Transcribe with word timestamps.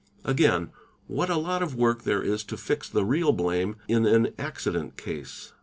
Again 0.25 0.71
what 1.05 1.29
a 1.29 1.35
lot 1.37 1.61
of 1.61 1.75
work 1.75 2.05
there 2.05 2.23
is 2.23 2.41
a 2.41 2.47
jo 2.47 2.55
fix 2.55 2.89
the 2.89 3.05
real 3.05 3.31
blame 3.31 3.75
in 3.87 4.07
an 4.07 4.33
accident 4.39 4.97
case. 4.97 5.53